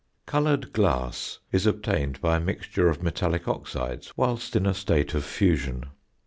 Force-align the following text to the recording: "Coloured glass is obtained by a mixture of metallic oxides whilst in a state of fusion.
"Coloured 0.25 0.73
glass 0.73 1.37
is 1.51 1.67
obtained 1.67 2.19
by 2.21 2.37
a 2.37 2.39
mixture 2.39 2.89
of 2.89 3.03
metallic 3.03 3.47
oxides 3.47 4.17
whilst 4.17 4.55
in 4.55 4.65
a 4.65 4.73
state 4.73 5.13
of 5.13 5.23
fusion. 5.23 5.91